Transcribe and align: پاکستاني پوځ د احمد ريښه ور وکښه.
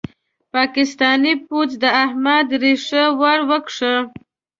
پاکستاني 0.53 1.33
پوځ 1.47 1.69
د 1.83 1.85
احمد 2.03 2.47
ريښه 2.61 3.03
ور 3.19 3.39
وکښه. 3.49 3.93